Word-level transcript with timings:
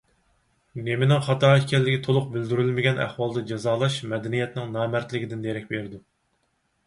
نېمىنىڭ 0.85 1.19
خاتالىق 1.25 1.65
ئىكەنلىكى 1.65 1.99
تولۇق 2.07 2.31
بىلدۈرۈلمىگەن 2.37 2.97
ئەھۋالدا 3.03 3.43
جازالاش 3.51 3.97
مەدەنىيەتنىڭ 4.13 4.73
نامەردلىكىدىن 4.79 5.45
دېرەك 5.47 5.69
بېرىدۇ. 5.75 6.01